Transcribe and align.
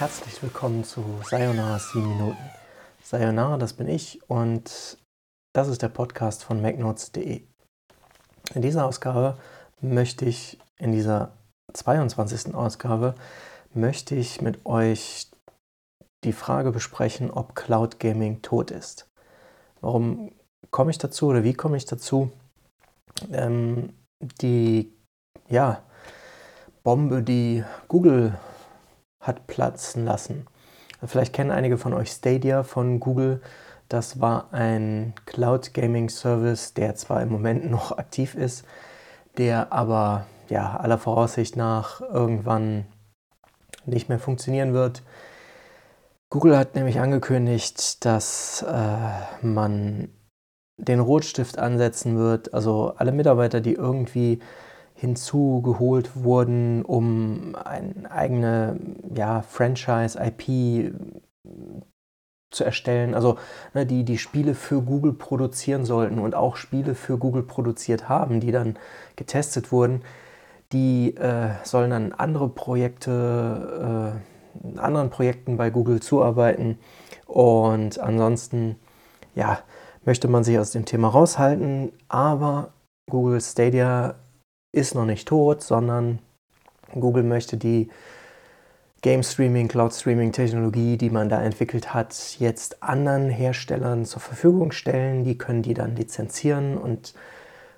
herzlich 0.00 0.42
willkommen 0.42 0.82
zu 0.82 1.04
Sayonara 1.24 1.78
7 1.78 2.08
Minuten. 2.08 2.50
Sayonara, 3.02 3.58
das 3.58 3.74
bin 3.74 3.86
ich 3.86 4.18
und 4.30 4.96
das 5.52 5.68
ist 5.68 5.82
der 5.82 5.90
Podcast 5.90 6.42
von 6.42 6.62
MacNotes.de. 6.62 7.42
In 8.54 8.62
dieser 8.62 8.86
Ausgabe 8.86 9.36
möchte 9.82 10.24
ich, 10.24 10.58
in 10.78 10.92
dieser 10.92 11.36
22. 11.74 12.54
Ausgabe, 12.54 13.14
möchte 13.74 14.14
ich 14.14 14.40
mit 14.40 14.64
euch 14.64 15.28
die 16.24 16.32
Frage 16.32 16.72
besprechen, 16.72 17.30
ob 17.30 17.54
Cloud 17.54 18.00
Gaming 18.00 18.40
tot 18.40 18.70
ist. 18.70 19.06
Warum 19.82 20.32
komme 20.70 20.92
ich 20.92 20.98
dazu 20.98 21.26
oder 21.26 21.44
wie 21.44 21.52
komme 21.52 21.76
ich 21.76 21.84
dazu? 21.84 22.32
Ähm, 23.30 23.92
die 24.40 24.94
ja, 25.50 25.82
Bombe, 26.84 27.22
die 27.22 27.64
Google 27.86 28.38
hat 29.20 29.46
platzen 29.46 30.04
lassen. 30.04 30.46
Vielleicht 31.04 31.32
kennen 31.32 31.50
einige 31.50 31.78
von 31.78 31.94
euch 31.94 32.10
Stadia 32.10 32.62
von 32.62 33.00
Google. 33.00 33.40
Das 33.88 34.20
war 34.20 34.52
ein 34.52 35.14
Cloud 35.26 35.74
Gaming 35.74 36.08
Service, 36.08 36.74
der 36.74 36.94
zwar 36.94 37.22
im 37.22 37.30
Moment 37.30 37.70
noch 37.70 37.96
aktiv 37.96 38.34
ist, 38.34 38.64
der 39.38 39.72
aber 39.72 40.26
ja 40.48 40.76
aller 40.76 40.98
Voraussicht 40.98 41.56
nach 41.56 42.00
irgendwann 42.00 42.86
nicht 43.86 44.08
mehr 44.08 44.18
funktionieren 44.18 44.74
wird. 44.74 45.02
Google 46.28 46.56
hat 46.56 46.74
nämlich 46.74 47.00
angekündigt, 47.00 48.04
dass 48.04 48.62
äh, 48.62 49.46
man 49.46 50.10
den 50.76 51.00
Rotstift 51.00 51.58
ansetzen 51.58 52.16
wird. 52.18 52.54
Also 52.54 52.94
alle 52.96 53.12
Mitarbeiter, 53.12 53.60
die 53.60 53.74
irgendwie 53.74 54.40
hinzugeholt 54.94 56.14
wurden, 56.14 56.84
um 56.84 57.56
eine 57.56 58.10
eigene 58.10 58.78
ja, 59.14 59.42
Franchise-IP 59.42 60.92
zu 62.50 62.64
erstellen. 62.64 63.14
Also 63.14 63.38
ne, 63.74 63.86
die 63.86 64.04
die 64.04 64.18
Spiele 64.18 64.54
für 64.54 64.82
Google 64.82 65.12
produzieren 65.12 65.84
sollten 65.84 66.18
und 66.18 66.34
auch 66.34 66.56
Spiele 66.56 66.94
für 66.94 67.16
Google 67.16 67.42
produziert 67.42 68.08
haben, 68.08 68.40
die 68.40 68.52
dann 68.52 68.78
getestet 69.16 69.72
wurden, 69.72 70.02
die 70.72 71.16
äh, 71.16 71.50
sollen 71.64 71.90
dann 71.90 72.12
andere 72.12 72.48
Projekte, 72.48 74.20
äh, 74.64 74.78
anderen 74.78 75.10
Projekten 75.10 75.56
bei 75.56 75.70
Google 75.70 76.00
zuarbeiten. 76.00 76.78
Und 77.26 77.98
ansonsten, 77.98 78.76
ja, 79.34 79.60
möchte 80.04 80.28
man 80.28 80.44
sich 80.44 80.58
aus 80.58 80.72
dem 80.72 80.84
Thema 80.84 81.08
raushalten, 81.08 81.92
aber 82.08 82.72
Google 83.10 83.40
Stadia 83.40 84.14
ist 84.72 84.94
noch 84.94 85.06
nicht 85.06 85.26
tot, 85.28 85.62
sondern 85.62 86.20
Google 86.92 87.22
möchte 87.22 87.56
die 87.56 87.88
Game 89.02 89.22
Streaming, 89.22 89.68
Cloud 89.68 89.94
Streaming 89.94 90.32
Technologie, 90.32 90.98
die 90.98 91.08
man 91.08 91.30
da 91.30 91.40
entwickelt 91.42 91.94
hat, 91.94 92.36
jetzt 92.38 92.82
anderen 92.82 93.30
Herstellern 93.30 94.04
zur 94.04 94.20
Verfügung 94.20 94.72
stellen. 94.72 95.24
Die 95.24 95.38
können 95.38 95.62
die 95.62 95.72
dann 95.72 95.96
lizenzieren 95.96 96.76
und 96.76 97.14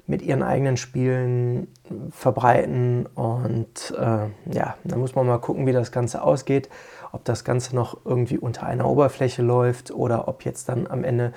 mit 0.08 0.22
ihren 0.22 0.42
eigenen 0.42 0.76
Spielen 0.76 1.68
verbreiten. 2.10 3.06
Und 3.14 3.94
äh, 3.96 4.52
ja, 4.52 4.74
da 4.82 4.96
muss 4.96 5.14
man 5.14 5.26
mal 5.26 5.38
gucken, 5.38 5.64
wie 5.66 5.72
das 5.72 5.92
Ganze 5.92 6.22
ausgeht. 6.22 6.68
Ob 7.12 7.24
das 7.24 7.44
Ganze 7.44 7.76
noch 7.76 8.04
irgendwie 8.04 8.38
unter 8.38 8.66
einer 8.66 8.88
Oberfläche 8.88 9.42
läuft 9.42 9.92
oder 9.92 10.26
ob 10.26 10.44
jetzt 10.44 10.68
dann 10.68 10.88
am 10.88 11.04
Ende, 11.04 11.32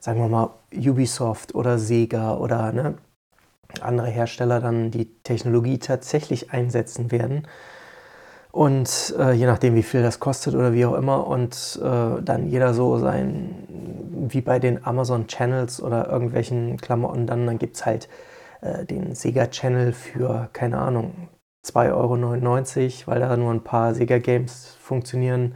sagen 0.00 0.20
wir 0.20 0.28
mal, 0.28 0.50
Ubisoft 0.74 1.54
oder 1.54 1.78
Sega 1.78 2.36
oder 2.36 2.72
ne, 2.72 2.94
andere 3.80 4.08
Hersteller 4.08 4.60
dann 4.60 4.90
die 4.90 5.06
Technologie 5.22 5.78
tatsächlich 5.78 6.52
einsetzen 6.52 7.10
werden. 7.10 7.46
Und 8.50 9.14
äh, 9.18 9.32
je 9.32 9.46
nachdem, 9.46 9.74
wie 9.74 9.82
viel 9.82 10.02
das 10.02 10.20
kostet 10.20 10.54
oder 10.54 10.72
wie 10.72 10.86
auch 10.86 10.94
immer, 10.94 11.26
und 11.26 11.78
äh, 11.82 12.22
dann 12.22 12.48
jeder 12.48 12.72
so 12.72 12.98
sein, 12.98 13.66
wie 14.28 14.40
bei 14.40 14.58
den 14.58 14.84
Amazon 14.84 15.26
Channels 15.26 15.82
oder 15.82 16.08
irgendwelchen 16.08 16.78
Klamotten, 16.78 17.26
dann, 17.26 17.46
dann 17.46 17.58
gibt 17.58 17.76
es 17.76 17.86
halt 17.86 18.08
äh, 18.62 18.84
den 18.84 19.14
Sega 19.14 19.48
Channel 19.48 19.92
für, 19.92 20.48
keine 20.52 20.78
Ahnung, 20.78 21.28
2,99 21.66 21.92
Euro, 21.94 23.06
weil 23.06 23.20
da 23.20 23.36
nur 23.36 23.52
ein 23.52 23.64
paar 23.64 23.94
Sega 23.94 24.18
Games 24.18 24.76
funktionieren. 24.80 25.54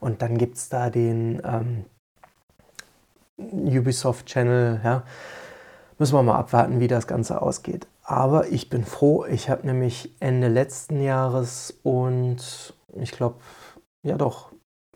Und 0.00 0.20
dann 0.20 0.36
gibt 0.36 0.56
es 0.56 0.68
da 0.68 0.90
den 0.90 1.40
ähm, 1.44 1.84
Ubisoft 3.38 4.26
Channel, 4.26 4.80
ja 4.82 5.04
Müssen 6.02 6.16
wir 6.16 6.24
mal 6.24 6.34
abwarten, 6.34 6.80
wie 6.80 6.88
das 6.88 7.06
Ganze 7.06 7.40
ausgeht. 7.40 7.86
Aber 8.02 8.48
ich 8.48 8.68
bin 8.68 8.84
froh, 8.84 9.24
ich 9.24 9.48
habe 9.48 9.64
nämlich 9.64 10.12
Ende 10.18 10.48
letzten 10.48 11.00
Jahres 11.00 11.78
und 11.84 12.74
ich 12.94 13.12
glaube, 13.12 13.36
ja 14.02 14.16
doch, 14.16 14.50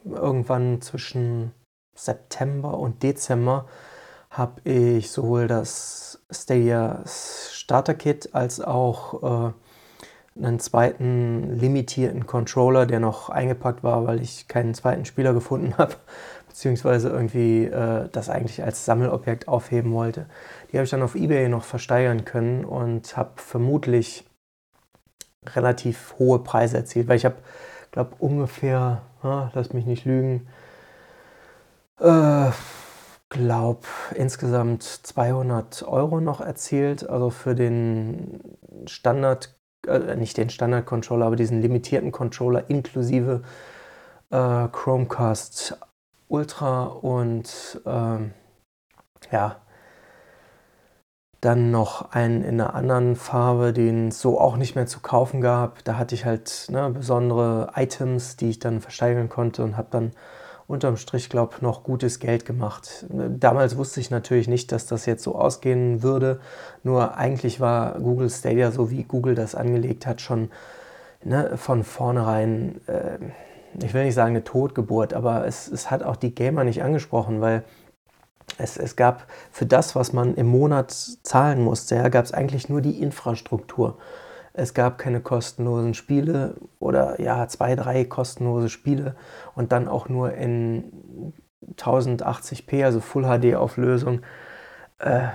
irgendwann 0.04 0.80
zwischen 0.80 1.52
September 1.94 2.76
und 2.76 3.04
Dezember 3.04 3.66
habe 4.30 4.68
ich 4.68 5.12
sowohl 5.12 5.46
das 5.46 6.24
Stadia 6.28 7.04
Starter 7.06 7.94
Kit 7.94 8.34
als 8.34 8.60
auch 8.60 9.50
äh, 9.50 9.52
einen 10.42 10.58
zweiten 10.60 11.58
limitierten 11.58 12.26
Controller, 12.26 12.86
der 12.86 13.00
noch 13.00 13.30
eingepackt 13.30 13.82
war, 13.82 14.06
weil 14.06 14.20
ich 14.20 14.48
keinen 14.48 14.74
zweiten 14.74 15.04
Spieler 15.04 15.32
gefunden 15.32 15.74
habe, 15.78 15.94
beziehungsweise 16.48 17.08
irgendwie 17.08 17.64
äh, 17.64 18.08
das 18.10 18.28
eigentlich 18.28 18.62
als 18.62 18.84
Sammelobjekt 18.84 19.48
aufheben 19.48 19.92
wollte. 19.92 20.26
Die 20.70 20.76
habe 20.76 20.84
ich 20.84 20.90
dann 20.90 21.02
auf 21.02 21.14
eBay 21.14 21.48
noch 21.48 21.64
versteigern 21.64 22.24
können 22.24 22.64
und 22.64 23.16
habe 23.16 23.32
vermutlich 23.36 24.24
relativ 25.54 26.14
hohe 26.18 26.40
Preise 26.40 26.76
erzielt, 26.78 27.08
weil 27.08 27.16
ich 27.16 27.24
habe, 27.24 27.36
glaube 27.92 28.16
ungefähr, 28.18 29.02
ja, 29.22 29.50
lass 29.54 29.72
mich 29.72 29.86
nicht 29.86 30.04
lügen, 30.04 30.48
äh, 32.00 32.50
glaube 33.28 33.86
insgesamt 34.14 34.82
200 34.82 35.82
Euro 35.84 36.20
noch 36.20 36.40
erzielt, 36.40 37.08
also 37.08 37.30
für 37.30 37.54
den 37.54 38.40
Standard 38.86 39.55
äh, 39.86 40.16
nicht 40.16 40.36
den 40.36 40.50
Standard-Controller, 40.50 41.26
aber 41.26 41.36
diesen 41.36 41.62
limitierten 41.62 42.12
Controller 42.12 42.68
inklusive 42.68 43.42
äh, 44.30 44.68
Chromecast 44.68 45.78
Ultra 46.28 46.84
und 46.84 47.80
ähm, 47.86 48.32
ja, 49.30 49.56
dann 51.40 51.70
noch 51.70 52.10
einen 52.12 52.42
in 52.42 52.60
einer 52.60 52.74
anderen 52.74 53.14
Farbe, 53.14 53.72
den 53.72 54.08
es 54.08 54.20
so 54.20 54.40
auch 54.40 54.56
nicht 54.56 54.74
mehr 54.74 54.86
zu 54.86 55.00
kaufen 55.00 55.40
gab. 55.40 55.84
Da 55.84 55.96
hatte 55.96 56.14
ich 56.14 56.24
halt 56.24 56.66
ne, 56.70 56.90
besondere 56.90 57.72
Items, 57.76 58.36
die 58.36 58.50
ich 58.50 58.58
dann 58.58 58.80
versteigern 58.80 59.28
konnte 59.28 59.62
und 59.62 59.76
habe 59.76 59.88
dann 59.90 60.12
unterm 60.68 60.96
Strich, 60.96 61.28
glaube 61.28 61.54
ich, 61.56 61.62
noch 61.62 61.84
gutes 61.84 62.18
Geld 62.18 62.44
gemacht. 62.44 63.06
Damals 63.08 63.76
wusste 63.76 64.00
ich 64.00 64.10
natürlich 64.10 64.48
nicht, 64.48 64.72
dass 64.72 64.86
das 64.86 65.06
jetzt 65.06 65.22
so 65.22 65.36
ausgehen 65.36 66.02
würde. 66.02 66.40
Nur 66.82 67.16
eigentlich 67.16 67.60
war 67.60 67.98
Google 68.00 68.30
Stadia, 68.30 68.72
so 68.72 68.90
wie 68.90 69.04
Google 69.04 69.34
das 69.34 69.54
angelegt 69.54 70.06
hat, 70.06 70.20
schon 70.20 70.50
ne, 71.24 71.56
von 71.56 71.84
vornherein, 71.84 72.80
äh, 72.86 73.18
ich 73.84 73.94
will 73.94 74.04
nicht 74.04 74.14
sagen 74.14 74.30
eine 74.30 74.44
Totgeburt, 74.44 75.14
aber 75.14 75.46
es, 75.46 75.68
es 75.68 75.90
hat 75.90 76.02
auch 76.02 76.16
die 76.16 76.34
Gamer 76.34 76.64
nicht 76.64 76.82
angesprochen, 76.82 77.40
weil 77.40 77.62
es, 78.58 78.76
es 78.76 78.96
gab 78.96 79.26
für 79.52 79.66
das, 79.66 79.94
was 79.94 80.12
man 80.12 80.34
im 80.34 80.46
Monat 80.46 80.90
zahlen 80.90 81.62
musste, 81.62 81.96
ja, 81.96 82.08
gab 82.08 82.24
es 82.24 82.32
eigentlich 82.32 82.68
nur 82.68 82.80
die 82.80 83.02
Infrastruktur. 83.02 83.98
Es 84.58 84.72
gab 84.72 84.96
keine 84.96 85.20
kostenlosen 85.20 85.92
Spiele 85.92 86.56
oder 86.78 87.20
ja, 87.20 87.46
zwei, 87.46 87.76
drei 87.76 88.04
kostenlose 88.06 88.70
Spiele 88.70 89.14
und 89.54 89.70
dann 89.70 89.86
auch 89.86 90.08
nur 90.08 90.32
in 90.32 91.32
1080p, 91.76 92.82
also 92.82 93.00
Full 93.00 93.24
HD 93.24 93.54
Auflösung. 93.54 94.22
Äh, 94.98 95.28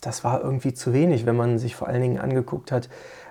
das 0.00 0.24
war 0.24 0.42
irgendwie 0.42 0.72
zu 0.72 0.94
wenig, 0.94 1.26
wenn 1.26 1.36
man 1.36 1.58
sich 1.58 1.76
vor 1.76 1.88
allen 1.88 2.00
Dingen 2.00 2.18
angeguckt 2.18 2.72
hat 2.72 2.88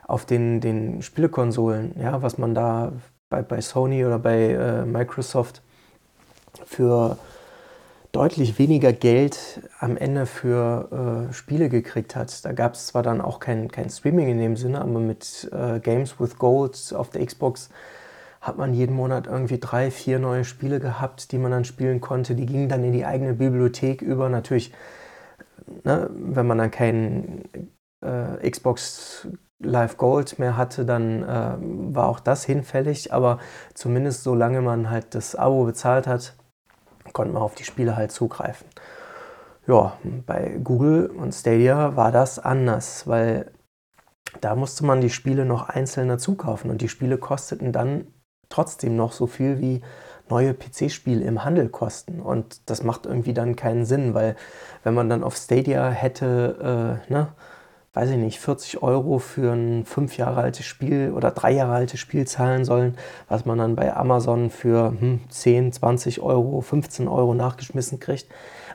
auf 0.07 0.25
den, 0.25 0.61
den 0.61 1.01
Spielekonsolen, 1.01 1.95
ja, 1.99 2.21
was 2.21 2.37
man 2.37 2.53
da 2.53 2.91
bei, 3.29 3.41
bei 3.41 3.59
Sony 3.59 4.05
oder 4.05 4.19
bei 4.19 4.51
äh, 4.51 4.85
Microsoft 4.85 5.63
für 6.63 7.17
deutlich 8.13 8.59
weniger 8.59 8.93
Geld 8.93 9.67
am 9.79 9.97
Ende 9.97 10.27
für 10.27 11.27
äh, 11.29 11.33
Spiele 11.33 11.67
gekriegt 11.67 12.15
hat. 12.15 12.45
Da 12.45 12.53
gab 12.53 12.75
es 12.75 12.87
zwar 12.87 13.01
dann 13.01 13.19
auch 13.19 13.39
kein, 13.39 13.69
kein 13.71 13.89
Streaming 13.89 14.29
in 14.29 14.37
dem 14.37 14.55
Sinne, 14.55 14.81
aber 14.81 14.99
mit 14.99 15.49
äh, 15.51 15.79
Games 15.79 16.19
with 16.19 16.37
Gold 16.37 16.93
auf 16.95 17.09
der 17.09 17.25
Xbox 17.25 17.69
hat 18.39 18.57
man 18.57 18.73
jeden 18.73 18.95
Monat 18.95 19.25
irgendwie 19.25 19.57
drei, 19.59 19.89
vier 19.89 20.19
neue 20.19 20.43
Spiele 20.45 20.79
gehabt, 20.79 21.31
die 21.31 21.39
man 21.39 21.51
dann 21.51 21.65
spielen 21.65 22.01
konnte. 22.01 22.35
Die 22.35 22.45
gingen 22.45 22.69
dann 22.69 22.83
in 22.83 22.93
die 22.93 23.05
eigene 23.05 23.33
Bibliothek 23.33 24.01
über. 24.03 24.29
Natürlich, 24.29 24.71
ne, 25.83 26.09
wenn 26.13 26.45
man 26.45 26.59
dann 26.59 26.69
keinen 26.69 27.45
äh, 28.01 28.47
Xbox 28.47 29.27
Live 29.59 29.97
Gold 29.97 30.37
mehr 30.39 30.55
hatte, 30.57 30.85
dann 30.85 31.23
äh, 31.23 31.95
war 31.95 32.09
auch 32.09 32.19
das 32.19 32.43
hinfällig. 32.43 33.11
Aber 33.11 33.39
zumindest 33.73 34.23
solange 34.23 34.61
man 34.61 34.91
halt 34.91 35.15
das 35.15 35.35
Abo 35.35 35.63
bezahlt 35.63 36.05
hat, 36.05 36.35
konnte 37.13 37.33
man 37.33 37.41
auf 37.41 37.55
die 37.55 37.63
Spiele 37.63 37.95
halt 37.95 38.11
zugreifen. 38.11 38.67
Ja, 39.65 39.97
bei 40.25 40.59
Google 40.61 41.07
und 41.07 41.33
Stadia 41.33 41.95
war 41.95 42.11
das 42.11 42.37
anders, 42.37 43.07
weil 43.07 43.51
da 44.41 44.55
musste 44.55 44.85
man 44.85 44.99
die 44.99 45.09
Spiele 45.09 45.45
noch 45.45 45.69
einzeln 45.69 46.09
dazu 46.09 46.35
kaufen 46.35 46.69
und 46.69 46.81
die 46.81 46.89
Spiele 46.89 47.17
kosteten 47.17 47.71
dann 47.71 48.07
trotzdem 48.49 48.95
noch 48.95 49.13
so 49.13 49.27
viel 49.27 49.59
wie 49.59 49.81
neue 50.29 50.53
PC-Spiele 50.53 51.23
im 51.23 51.43
Handel 51.43 51.69
kosten. 51.69 52.21
Und 52.21 52.69
das 52.69 52.83
macht 52.83 53.05
irgendwie 53.05 53.33
dann 53.33 53.55
keinen 53.55 53.85
Sinn, 53.85 54.13
weil 54.13 54.35
wenn 54.83 54.93
man 54.93 55.09
dann 55.09 55.23
auf 55.23 55.35
Stadia 55.35 55.89
hätte, 55.89 57.01
äh, 57.09 57.11
ne, 57.11 57.33
weiß 57.93 58.09
ich 58.09 58.17
nicht, 58.17 58.39
40 58.39 58.81
Euro 58.81 59.19
für 59.19 59.53
ein 59.53 59.85
fünf 59.85 60.17
Jahre 60.17 60.41
altes 60.41 60.65
Spiel 60.65 61.13
oder 61.15 61.29
drei 61.31 61.51
Jahre 61.51 61.73
altes 61.73 61.99
Spiel 61.99 62.25
zahlen 62.25 62.65
sollen, 62.65 62.97
was 63.29 63.45
man 63.45 63.59
dann 63.59 63.75
bei 63.75 63.95
Amazon 63.95 64.49
für 64.49 64.95
hm, 64.99 65.21
10, 65.29 65.73
20 65.73 66.21
Euro, 66.21 66.61
15 66.61 67.07
Euro 67.07 67.35
nachgeschmissen 67.35 67.99
kriegt. 67.99 68.27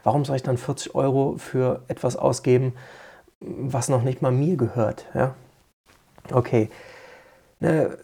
Warum 0.05 0.25
soll 0.25 0.37
ich 0.37 0.45
dann 0.45 0.57
40 0.57 0.95
Euro 0.95 1.35
für 1.37 1.83
etwas 1.89 2.17
ausgeben, 2.17 2.75
was 3.41 3.89
noch 3.89 4.03
nicht 4.03 4.23
mal 4.23 4.33
mir 4.33 4.57
gehört? 4.57 5.07
Ja? 5.15 5.35
Okay. 6.31 6.71
Ne, 7.61 7.99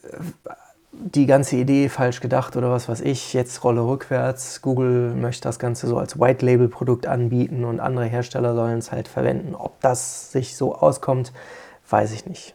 die 1.02 1.26
ganze 1.26 1.56
Idee 1.56 1.88
falsch 1.88 2.20
gedacht 2.20 2.56
oder 2.56 2.70
was 2.70 2.88
weiß 2.88 3.00
ich, 3.00 3.32
jetzt 3.32 3.64
Rolle 3.64 3.82
rückwärts. 3.82 4.62
Google 4.62 5.14
möchte 5.14 5.49
das 5.49 5.58
Ganze 5.58 5.87
so 5.87 5.99
als 5.99 6.19
White-Label-Produkt 6.19 7.06
anbieten 7.06 7.64
und 7.64 7.81
andere 7.81 8.06
Hersteller 8.06 8.55
sollen 8.55 8.79
es 8.79 8.93
halt 8.93 9.08
verwenden. 9.08 9.55
Ob 9.55 9.81
das 9.81 10.32
sich 10.32 10.56
so 10.56 10.75
auskommt, 10.75 11.32
weiß 11.88 12.12
ich 12.12 12.26
nicht. 12.26 12.55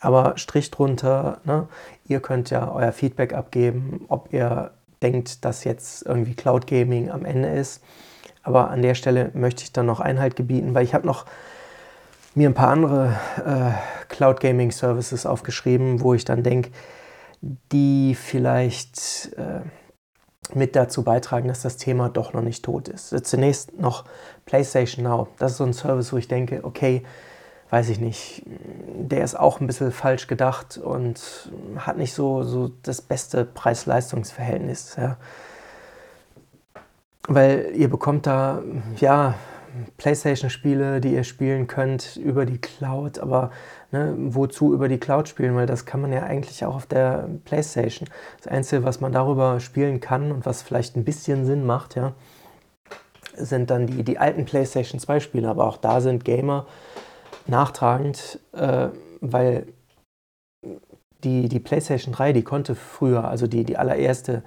Aber 0.00 0.36
Strich 0.36 0.70
drunter, 0.70 1.40
ne? 1.44 1.68
ihr 2.06 2.20
könnt 2.20 2.50
ja 2.50 2.72
euer 2.72 2.92
Feedback 2.92 3.34
abgeben, 3.34 4.04
ob 4.08 4.32
ihr 4.32 4.72
denkt, 5.02 5.44
dass 5.44 5.64
jetzt 5.64 6.04
irgendwie 6.06 6.34
Cloud 6.34 6.66
Gaming 6.66 7.10
am 7.10 7.24
Ende 7.24 7.48
ist. 7.48 7.82
Aber 8.42 8.70
an 8.70 8.82
der 8.82 8.94
Stelle 8.94 9.30
möchte 9.34 9.62
ich 9.62 9.72
dann 9.72 9.86
noch 9.86 10.00
Einhalt 10.00 10.36
gebieten, 10.36 10.74
weil 10.74 10.84
ich 10.84 10.94
habe 10.94 11.06
noch 11.06 11.26
mir 12.34 12.48
ein 12.48 12.54
paar 12.54 12.68
andere 12.68 13.16
äh, 13.44 14.06
Cloud 14.08 14.40
Gaming 14.40 14.70
Services 14.70 15.26
aufgeschrieben, 15.26 16.00
wo 16.00 16.14
ich 16.14 16.24
dann 16.24 16.42
denke, 16.42 16.70
die 17.40 18.14
vielleicht 18.14 19.32
äh, 19.36 19.60
mit 20.54 20.76
dazu 20.76 21.04
beitragen, 21.04 21.48
dass 21.48 21.62
das 21.62 21.76
Thema 21.76 22.08
doch 22.08 22.32
noch 22.32 22.42
nicht 22.42 22.64
tot 22.64 22.88
ist. 22.88 23.26
Zunächst 23.26 23.78
noch 23.78 24.04
PlayStation 24.46 25.04
Now. 25.04 25.28
Das 25.38 25.52
ist 25.52 25.58
so 25.58 25.64
ein 25.64 25.72
Service, 25.72 26.12
wo 26.12 26.16
ich 26.16 26.28
denke, 26.28 26.60
okay, 26.64 27.02
weiß 27.70 27.88
ich 27.88 28.00
nicht, 28.00 28.42
der 28.46 29.22
ist 29.22 29.38
auch 29.38 29.60
ein 29.60 29.66
bisschen 29.66 29.92
falsch 29.92 30.26
gedacht 30.26 30.76
und 30.76 31.50
hat 31.76 31.96
nicht 31.96 32.14
so, 32.14 32.42
so 32.42 32.72
das 32.82 33.00
beste 33.00 33.44
Preis-Leistungs-Verhältnis. 33.44 34.96
Ja. 34.96 35.16
Weil 37.28 37.72
ihr 37.74 37.88
bekommt 37.88 38.26
da, 38.26 38.60
ja, 38.96 39.34
PlayStation-Spiele, 39.96 41.00
die 41.00 41.14
ihr 41.14 41.24
spielen 41.24 41.66
könnt 41.66 42.16
über 42.16 42.46
die 42.46 42.58
Cloud, 42.58 43.18
aber 43.18 43.50
ne, 43.92 44.14
wozu 44.16 44.74
über 44.74 44.88
die 44.88 44.98
Cloud 44.98 45.28
spielen? 45.28 45.54
Weil 45.54 45.66
das 45.66 45.86
kann 45.86 46.00
man 46.00 46.12
ja 46.12 46.22
eigentlich 46.22 46.64
auch 46.64 46.74
auf 46.74 46.86
der 46.86 47.28
PlayStation. 47.44 48.08
Das 48.38 48.46
Einzige, 48.46 48.84
was 48.84 49.00
man 49.00 49.12
darüber 49.12 49.60
spielen 49.60 50.00
kann 50.00 50.32
und 50.32 50.46
was 50.46 50.62
vielleicht 50.62 50.96
ein 50.96 51.04
bisschen 51.04 51.44
Sinn 51.44 51.64
macht, 51.64 51.96
ja, 51.96 52.12
sind 53.34 53.70
dann 53.70 53.86
die, 53.86 54.02
die 54.02 54.18
alten 54.18 54.44
PlayStation 54.44 55.00
2-Spiele, 55.00 55.48
aber 55.48 55.66
auch 55.66 55.76
da 55.76 56.00
sind 56.00 56.24
Gamer 56.24 56.66
nachtragend, 57.46 58.38
äh, 58.52 58.88
weil 59.20 59.66
die, 61.24 61.48
die 61.48 61.60
PlayStation 61.60 62.14
3, 62.14 62.32
die 62.32 62.42
konnte 62.42 62.74
früher, 62.74 63.24
also 63.24 63.46
die, 63.46 63.64
die 63.64 63.76
allererste 63.76 64.42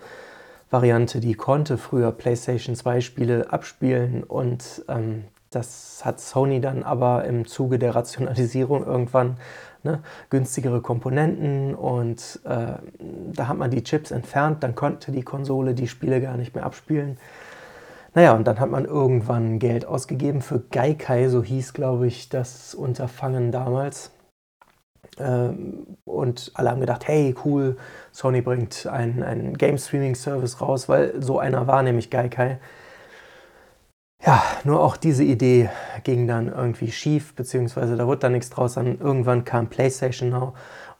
Variante, 0.73 1.19
die 1.19 1.35
konnte 1.35 1.77
früher 1.77 2.11
PlayStation 2.11 2.75
2 2.75 3.01
Spiele 3.01 3.53
abspielen 3.53 4.23
und 4.23 4.83
ähm, 4.89 5.25
das 5.51 6.01
hat 6.03 6.19
Sony 6.19 6.61
dann 6.61 6.81
aber 6.81 7.25
im 7.25 7.45
Zuge 7.45 7.77
der 7.77 7.93
Rationalisierung 7.93 8.83
irgendwann 8.83 9.37
ne, 9.83 10.01
günstigere 10.31 10.81
Komponenten 10.81 11.75
und 11.75 12.39
äh, 12.45 12.73
da 13.33 13.47
hat 13.47 13.57
man 13.57 13.69
die 13.69 13.83
Chips 13.83 14.09
entfernt, 14.09 14.63
dann 14.63 14.73
konnte 14.73 15.11
die 15.11 15.21
Konsole 15.21 15.75
die 15.75 15.87
Spiele 15.87 16.19
gar 16.19 16.37
nicht 16.37 16.55
mehr 16.55 16.65
abspielen. 16.65 17.19
Naja, 18.15 18.33
und 18.33 18.47
dann 18.47 18.59
hat 18.59 18.71
man 18.71 18.85
irgendwann 18.85 19.59
Geld 19.59 19.85
ausgegeben 19.85 20.41
für 20.41 20.59
Gaikai, 20.71 21.29
so 21.29 21.43
hieß, 21.43 21.73
glaube 21.73 22.07
ich, 22.07 22.29
das 22.29 22.73
Unterfangen 22.73 23.51
damals. 23.51 24.12
Ähm, 25.19 25.97
und 26.05 26.51
alle 26.55 26.71
haben 26.71 26.81
gedacht, 26.81 27.07
hey, 27.07 27.35
cool, 27.45 27.77
Sony 28.11 28.41
bringt 28.41 28.87
einen, 28.87 29.23
einen 29.23 29.57
Game-Streaming-Service 29.57 30.61
raus, 30.61 30.89
weil 30.89 31.21
so 31.21 31.39
einer 31.39 31.67
war 31.67 31.83
nämlich 31.83 32.09
Gaikai. 32.09 32.59
Ja, 34.25 34.41
nur 34.63 34.81
auch 34.81 34.95
diese 34.95 35.23
Idee 35.23 35.69
ging 36.03 36.27
dann 36.27 36.47
irgendwie 36.47 36.91
schief, 36.91 37.35
beziehungsweise 37.35 37.97
da 37.97 38.07
wurde 38.07 38.19
dann 38.21 38.31
nichts 38.31 38.49
draus. 38.49 38.75
Dann 38.75 38.99
irgendwann 38.99 39.43
kam 39.43 39.67
PlayStation 39.67 40.29
Now 40.29 40.53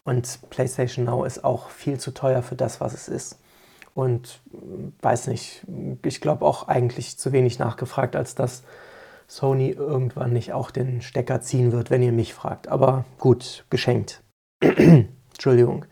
und 0.04 0.40
PlayStation 0.50 1.06
Now 1.06 1.24
ist 1.24 1.44
auch 1.44 1.70
viel 1.70 2.00
zu 2.00 2.12
teuer 2.12 2.44
für 2.44 2.56
das, 2.56 2.82
was 2.82 2.94
es 2.94 3.08
ist. 3.08 3.40
Und 3.96 4.42
weiß 5.02 5.28
nicht, 5.28 5.66
ich 6.04 6.20
glaube 6.20 6.44
auch 6.46 6.68
eigentlich 6.68 7.18
zu 7.18 7.32
wenig 7.32 7.60
nachgefragt, 7.60 8.16
als 8.16 8.36
dass 8.36 8.64
Sony 9.34 9.72
irgendwann 9.72 10.32
nicht 10.32 10.54
auch 10.54 10.70
den 10.70 11.02
Stecker 11.02 11.42
ziehen 11.42 11.72
wird, 11.72 11.90
wenn 11.90 12.04
ihr 12.04 12.12
mich 12.12 12.36
fragt. 12.36 12.68
Aber 12.68 13.06
gut, 13.18 13.66
geschenkt. 13.72 14.22
Entschuldigung. 14.62 15.86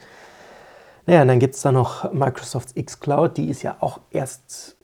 Naja, 1.08 1.24
und 1.24 1.28
dann 1.28 1.40
gibt 1.40 1.56
es 1.56 1.62
da 1.62 1.72
noch 1.72 2.14
Microsofts 2.14 2.76
xCloud, 2.76 3.38
die 3.38 3.50
ist 3.50 3.64
ja 3.64 3.78
auch 3.80 4.00
erst 4.12 4.78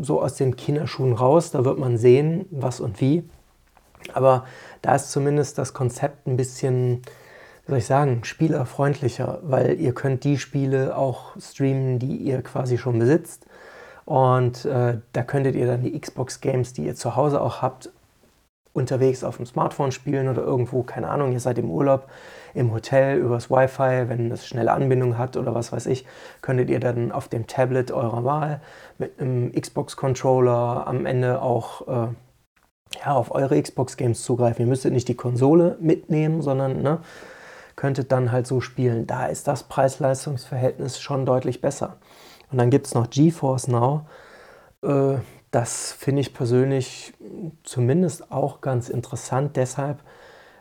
so 0.00 0.20
aus 0.20 0.34
den 0.34 0.56
Kinderschuhen 0.56 1.12
raus. 1.12 1.52
Da 1.52 1.64
wird 1.64 1.78
man 1.78 1.96
sehen, 1.96 2.46
was 2.50 2.80
und 2.80 3.00
wie. 3.00 3.22
Aber 4.12 4.46
da 4.82 4.96
ist 4.96 5.12
zumindest 5.12 5.58
das 5.58 5.72
Konzept 5.72 6.26
ein 6.26 6.36
bisschen, 6.36 7.02
wie 7.64 7.70
soll 7.70 7.78
ich 7.78 7.86
sagen, 7.86 8.24
spielerfreundlicher, 8.24 9.38
weil 9.44 9.80
ihr 9.80 9.94
könnt 9.94 10.24
die 10.24 10.38
Spiele 10.38 10.96
auch 10.96 11.36
streamen, 11.38 12.00
die 12.00 12.16
ihr 12.16 12.42
quasi 12.42 12.78
schon 12.78 12.98
besitzt. 12.98 13.46
Und 14.04 14.64
äh, 14.64 14.98
da 15.12 15.22
könntet 15.22 15.54
ihr 15.54 15.66
dann 15.66 15.82
die 15.82 15.98
Xbox-Games, 15.98 16.72
die 16.72 16.86
ihr 16.86 16.94
zu 16.94 17.16
Hause 17.16 17.40
auch 17.40 17.62
habt, 17.62 17.90
unterwegs 18.72 19.22
auf 19.22 19.36
dem 19.36 19.46
Smartphone 19.46 19.92
spielen 19.92 20.28
oder 20.28 20.42
irgendwo, 20.42 20.82
keine 20.82 21.08
Ahnung, 21.08 21.32
ihr 21.32 21.40
seid 21.40 21.58
im 21.58 21.70
Urlaub, 21.70 22.08
im 22.54 22.72
Hotel 22.72 23.18
übers 23.18 23.50
Wi-Fi, 23.50 24.08
wenn 24.08 24.30
das 24.30 24.46
schnelle 24.46 24.72
Anbindung 24.72 25.18
hat 25.18 25.36
oder 25.36 25.54
was 25.54 25.72
weiß 25.72 25.86
ich, 25.86 26.06
könntet 26.40 26.70
ihr 26.70 26.80
dann 26.80 27.12
auf 27.12 27.28
dem 27.28 27.46
Tablet 27.46 27.90
eurer 27.90 28.24
Wahl 28.24 28.60
mit 28.98 29.20
einem 29.20 29.52
Xbox-Controller 29.52 30.86
am 30.86 31.04
Ende 31.04 31.42
auch 31.42 31.86
äh, 31.86 32.08
ja, 33.04 33.12
auf 33.12 33.34
eure 33.34 33.60
Xbox-Games 33.60 34.22
zugreifen. 34.22 34.64
Ihr 34.64 34.68
müsstet 34.68 34.92
nicht 34.92 35.08
die 35.08 35.14
Konsole 35.16 35.76
mitnehmen, 35.80 36.42
sondern 36.42 36.82
ne, 36.82 37.00
könntet 37.76 38.12
dann 38.12 38.32
halt 38.32 38.46
so 38.46 38.60
spielen. 38.60 39.06
Da 39.06 39.26
ist 39.26 39.48
das 39.48 39.64
Preis-Leistungs-Verhältnis 39.64 41.00
schon 41.00 41.26
deutlich 41.26 41.60
besser. 41.60 41.96
Und 42.52 42.58
dann 42.58 42.70
gibt 42.70 42.86
es 42.86 42.94
noch 42.94 43.10
GeForce 43.10 43.68
Now. 43.68 44.06
Äh, 44.82 45.16
das 45.50 45.92
finde 45.92 46.20
ich 46.20 46.32
persönlich 46.32 47.12
zumindest 47.62 48.30
auch 48.30 48.60
ganz 48.60 48.88
interessant, 48.88 49.56
deshalb, 49.56 50.02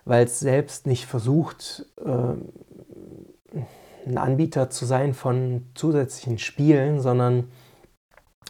weil 0.03 0.25
es 0.25 0.39
selbst 0.39 0.87
nicht 0.87 1.05
versucht, 1.05 1.85
äh, 2.03 3.59
ein 4.05 4.17
Anbieter 4.17 4.69
zu 4.69 4.85
sein 4.85 5.13
von 5.13 5.67
zusätzlichen 5.75 6.39
Spielen, 6.39 6.99
sondern 6.99 7.51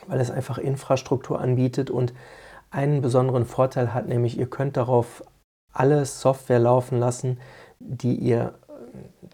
weil 0.07 0.19
es 0.19 0.31
einfach 0.31 0.57
Infrastruktur 0.57 1.39
anbietet 1.39 1.89
und 1.89 2.13
einen 2.71 3.01
besonderen 3.01 3.45
Vorteil 3.45 3.93
hat, 3.93 4.07
nämlich 4.07 4.39
ihr 4.39 4.50
könnt 4.50 4.77
darauf 4.77 5.24
alle 5.74 6.05
Software 6.05 6.60
laufen 6.60 7.00
lassen, 7.00 7.39
die 7.79 8.15
ihr 8.15 8.55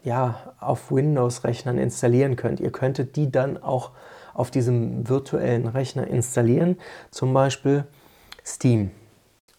ja, 0.04 0.54
auf 0.60 0.92
Windows-Rechnern 0.92 1.78
installieren 1.78 2.36
könnt. 2.36 2.60
Ihr 2.60 2.72
könntet 2.72 3.16
die 3.16 3.32
dann 3.32 3.62
auch 3.62 3.92
auf 4.34 4.52
diesem 4.52 5.10
virtuellen 5.10 5.68
Rechner 5.68 6.08
installieren, 6.08 6.78
zum 7.12 7.34
Beispiel 7.34 7.86
Steam. 8.46 8.92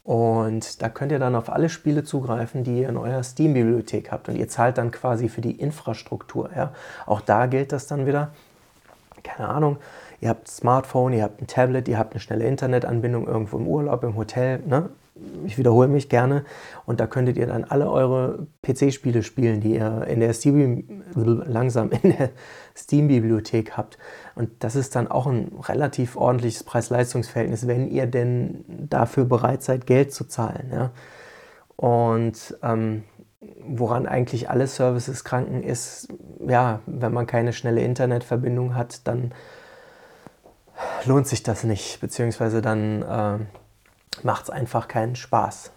Und 0.04 0.80
da 0.80 0.88
könnt 0.88 1.12
ihr 1.12 1.18
dann 1.18 1.34
auf 1.34 1.50
alle 1.50 1.68
Spiele 1.68 2.02
zugreifen, 2.02 2.64
die 2.64 2.80
ihr 2.80 2.88
in 2.88 2.96
eurer 2.96 3.22
Steam-Bibliothek 3.22 4.10
habt. 4.10 4.30
Und 4.30 4.36
ihr 4.36 4.48
zahlt 4.48 4.78
dann 4.78 4.90
quasi 4.90 5.28
für 5.28 5.42
die 5.42 5.50
Infrastruktur. 5.50 6.48
Ja? 6.56 6.72
Auch 7.04 7.20
da 7.20 7.44
gilt 7.44 7.72
das 7.72 7.88
dann 7.88 8.06
wieder. 8.06 8.30
Keine 9.22 9.50
Ahnung, 9.50 9.76
ihr 10.20 10.30
habt 10.30 10.46
ein 10.46 10.50
Smartphone, 10.50 11.12
ihr 11.12 11.24
habt 11.24 11.42
ein 11.42 11.46
Tablet, 11.46 11.88
ihr 11.88 11.98
habt 11.98 12.14
eine 12.14 12.20
schnelle 12.20 12.46
Internetanbindung 12.46 13.26
irgendwo 13.26 13.58
im 13.58 13.66
Urlaub, 13.66 14.02
im 14.04 14.16
Hotel. 14.16 14.60
Ne? 14.64 14.88
Ich 15.44 15.58
wiederhole 15.58 15.88
mich 15.88 16.08
gerne, 16.08 16.44
und 16.86 17.00
da 17.00 17.06
könntet 17.06 17.36
ihr 17.36 17.46
dann 17.46 17.64
alle 17.64 17.90
eure 17.90 18.46
PC-Spiele 18.62 19.22
spielen, 19.22 19.60
die 19.60 19.74
ihr 19.74 20.06
in 20.06 20.20
der 20.20 20.32
Steam, 20.32 21.04
langsam 21.14 21.90
in 22.02 22.16
der 22.16 22.30
Steam-Bibliothek 22.76 23.76
habt. 23.76 23.98
Und 24.34 24.50
das 24.60 24.76
ist 24.76 24.94
dann 24.96 25.08
auch 25.08 25.26
ein 25.26 25.52
relativ 25.68 26.16
ordentliches 26.16 26.64
Preis-Leistungs-Verhältnis, 26.64 27.66
wenn 27.66 27.88
ihr 27.88 28.06
denn 28.06 28.64
dafür 28.68 29.24
bereit 29.24 29.62
seid, 29.62 29.86
Geld 29.86 30.12
zu 30.12 30.24
zahlen. 30.24 30.70
Ja? 30.72 30.90
Und 31.76 32.56
ähm, 32.62 33.04
woran 33.66 34.06
eigentlich 34.06 34.50
alle 34.50 34.66
Services 34.66 35.24
kranken 35.24 35.62
ist, 35.62 36.08
ja, 36.46 36.80
wenn 36.86 37.12
man 37.12 37.26
keine 37.26 37.52
schnelle 37.52 37.82
Internetverbindung 37.82 38.74
hat, 38.74 39.06
dann 39.06 39.32
lohnt 41.04 41.26
sich 41.26 41.42
das 41.42 41.64
nicht, 41.64 42.00
beziehungsweise 42.00 42.62
dann 42.62 43.02
äh, 43.02 43.38
macht 44.24 44.44
es 44.44 44.50
einfach 44.50 44.88
keinen 44.88 45.16
Spaß. 45.16 45.72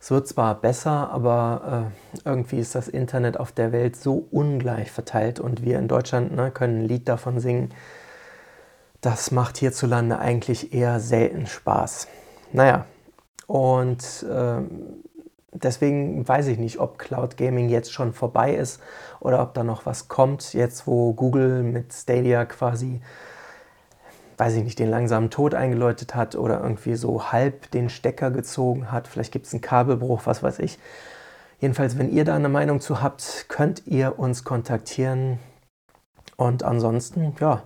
Es 0.00 0.10
wird 0.10 0.28
zwar 0.28 0.54
besser, 0.60 1.10
aber 1.10 1.90
äh, 2.24 2.28
irgendwie 2.28 2.58
ist 2.58 2.74
das 2.74 2.88
Internet 2.88 3.40
auf 3.40 3.52
der 3.52 3.72
Welt 3.72 3.96
so 3.96 4.26
ungleich 4.30 4.90
verteilt 4.90 5.40
und 5.40 5.62
wir 5.62 5.78
in 5.78 5.88
Deutschland 5.88 6.36
ne, 6.36 6.50
können 6.50 6.80
ein 6.80 6.84
Lied 6.84 7.08
davon 7.08 7.40
singen. 7.40 7.70
Das 9.00 9.30
macht 9.30 9.56
hierzulande 9.56 10.18
eigentlich 10.18 10.74
eher 10.74 11.00
selten 11.00 11.46
Spaß. 11.46 12.08
Naja, 12.52 12.84
und 13.46 14.24
äh, 14.24 14.60
deswegen 15.52 16.26
weiß 16.26 16.48
ich 16.48 16.58
nicht, 16.58 16.80
ob 16.80 16.98
Cloud 16.98 17.36
Gaming 17.36 17.68
jetzt 17.68 17.92
schon 17.92 18.12
vorbei 18.12 18.54
ist 18.54 18.80
oder 19.20 19.40
ob 19.42 19.54
da 19.54 19.64
noch 19.64 19.86
was 19.86 20.08
kommt, 20.08 20.52
jetzt 20.52 20.86
wo 20.86 21.14
Google 21.14 21.62
mit 21.62 21.92
Stadia 21.92 22.44
quasi 22.44 23.00
weiß 24.36 24.54
ich 24.54 24.64
nicht, 24.64 24.78
den 24.78 24.90
langsamen 24.90 25.30
Tod 25.30 25.54
eingeläutet 25.54 26.14
hat 26.14 26.36
oder 26.36 26.60
irgendwie 26.62 26.94
so 26.94 27.32
halb 27.32 27.70
den 27.70 27.88
Stecker 27.88 28.30
gezogen 28.30 28.90
hat. 28.90 29.08
Vielleicht 29.08 29.32
gibt 29.32 29.46
es 29.46 29.52
einen 29.52 29.60
Kabelbruch, 29.60 30.22
was 30.24 30.42
weiß 30.42 30.58
ich. 30.60 30.78
Jedenfalls, 31.60 31.98
wenn 31.98 32.10
ihr 32.10 32.24
da 32.24 32.34
eine 32.34 32.48
Meinung 32.48 32.80
zu 32.80 33.02
habt, 33.02 33.46
könnt 33.48 33.86
ihr 33.86 34.18
uns 34.18 34.44
kontaktieren. 34.44 35.38
Und 36.36 36.62
ansonsten, 36.62 37.34
ja, 37.40 37.62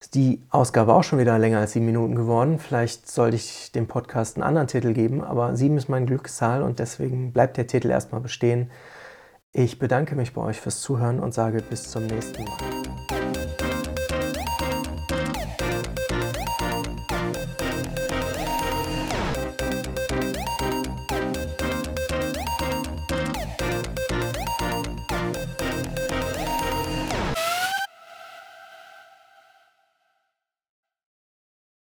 ist 0.00 0.14
die 0.14 0.42
Ausgabe 0.50 0.94
auch 0.94 1.04
schon 1.04 1.18
wieder 1.18 1.38
länger 1.38 1.58
als 1.58 1.72
sieben 1.72 1.86
Minuten 1.86 2.14
geworden. 2.14 2.58
Vielleicht 2.58 3.10
sollte 3.10 3.36
ich 3.36 3.72
dem 3.72 3.86
Podcast 3.86 4.36
einen 4.36 4.44
anderen 4.44 4.68
Titel 4.68 4.92
geben, 4.94 5.22
aber 5.22 5.56
sieben 5.56 5.76
ist 5.76 5.88
mein 5.88 6.06
Glückszahl 6.06 6.62
und 6.62 6.78
deswegen 6.78 7.32
bleibt 7.32 7.56
der 7.56 7.66
Titel 7.66 7.90
erstmal 7.90 8.20
bestehen. 8.20 8.70
Ich 9.52 9.78
bedanke 9.78 10.14
mich 10.14 10.32
bei 10.32 10.42
euch 10.42 10.60
fürs 10.60 10.80
Zuhören 10.80 11.20
und 11.20 11.34
sage 11.34 11.62
bis 11.68 11.90
zum 11.90 12.06
nächsten 12.06 12.44
Mal. 12.44 13.49